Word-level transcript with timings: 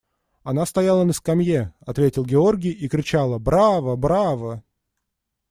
–Она 0.49 0.65
стояла 0.65 1.03
на 1.03 1.13
скамье,– 1.13 1.75
ответил 1.85 2.25
Георгий,– 2.25 2.71
и 2.71 2.87
кричала: 2.89 3.37
«Браво, 3.37 3.95
браво!» 3.95 4.63